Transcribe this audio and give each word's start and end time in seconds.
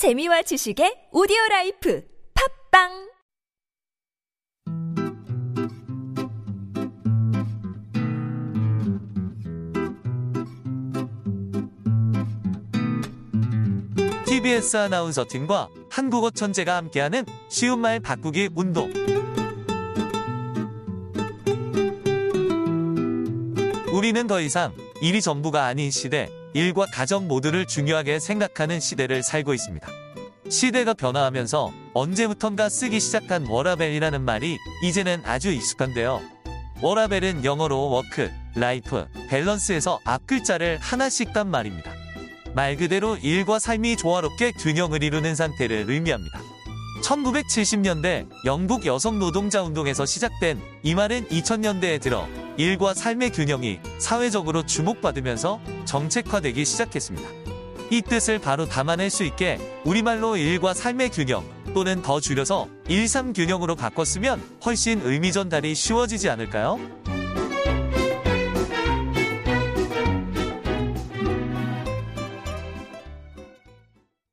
재미와 0.00 0.40
지식의 0.40 1.12
오디오 1.12 1.36
라이프 1.50 2.02
팟빵 2.72 3.10
TBS 14.24 14.78
아나운서 14.78 15.26
팀과 15.28 15.68
한국어 15.90 16.30
천재가 16.30 16.76
함께하는 16.76 17.26
쉬운 17.50 17.80
말 17.80 18.00
바꾸기 18.00 18.48
운동. 18.54 18.90
우리는 23.92 24.26
더 24.26 24.40
이상 24.40 24.72
일이 25.02 25.20
전부가 25.20 25.66
아닌 25.66 25.90
시대, 25.90 26.30
일과 26.52 26.86
가정 26.86 27.28
모두를 27.28 27.66
중요하게 27.66 28.18
생각하는 28.18 28.80
시대를 28.80 29.22
살고 29.22 29.54
있습니다. 29.54 29.88
시대가 30.48 30.94
변화하면서 30.94 31.72
언제부턴가 31.94 32.68
쓰기 32.68 32.98
시작한 32.98 33.46
워라밸이라는 33.46 34.22
말이 34.22 34.58
이제는 34.82 35.22
아주 35.24 35.50
익숙한데요. 35.52 36.20
워라밸은 36.82 37.44
영어로 37.44 37.90
work, 37.90 38.30
life, 38.56 39.06
balance에서 39.28 40.00
앞 40.04 40.26
글자를 40.26 40.78
하나씩 40.78 41.32
딴 41.32 41.48
말입니다. 41.50 41.92
말 42.54 42.76
그대로 42.76 43.16
일과 43.16 43.60
삶이 43.60 43.96
조화롭게 43.96 44.52
균형을 44.52 45.04
이루는 45.04 45.36
상태를 45.36 45.84
의미합니다. 45.88 46.40
1970년대 47.04 48.26
영국 48.44 48.86
여성 48.86 49.18
노동자 49.18 49.62
운동에서 49.62 50.04
시작된 50.04 50.60
이 50.82 50.94
말은 50.94 51.28
2000년대에 51.28 52.00
들어 52.00 52.26
일과 52.56 52.94
삶의 52.94 53.30
균형이 53.32 53.80
사회적으로 53.98 54.64
주목받으면서 54.64 55.60
정책화되기 55.84 56.64
시작했습니다. 56.64 57.28
이 57.90 58.02
뜻을 58.02 58.38
바로 58.38 58.66
담아낼 58.66 59.10
수 59.10 59.24
있게 59.24 59.58
우리말로 59.84 60.36
일과 60.36 60.74
삶의 60.74 61.10
균형 61.10 61.44
또는 61.74 62.02
더 62.02 62.20
줄여서 62.20 62.68
일삼균형으로 62.88 63.76
바꿨으면 63.76 64.40
훨씬 64.64 65.00
의미 65.02 65.32
전달이 65.32 65.74
쉬워지지 65.74 66.28
않을까요? 66.28 66.78